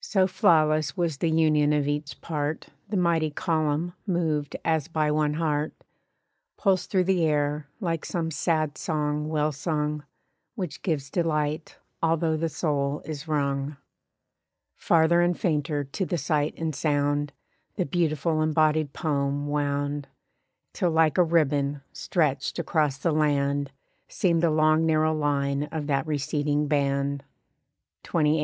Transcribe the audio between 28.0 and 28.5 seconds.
XXVIII.